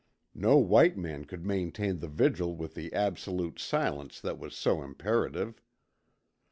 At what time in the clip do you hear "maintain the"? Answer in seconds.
1.45-2.07